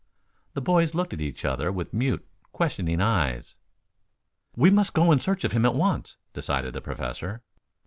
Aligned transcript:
The 0.53 0.61
boys 0.61 0.95
looked 0.95 1.13
at 1.13 1.21
each 1.21 1.45
other 1.45 1.71
with 1.71 1.93
mute, 1.93 2.27
questioning 2.51 3.01
eyes. 3.01 3.55
"We 4.55 4.71
must 4.71 4.95
go 4.95 5.11
in 5.11 5.19
search 5.19 5.43
of 5.43 5.51
him 5.51 5.63
at 5.63 5.75
once," 5.75 6.17
decided 6.33 6.73
the 6.73 6.81
Professor. 6.81 7.43